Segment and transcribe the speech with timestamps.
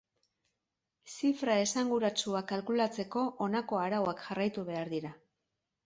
[1.15, 5.19] Zifra esanguratsuak kalkulatzeko honako arauak jarraitu behar dira.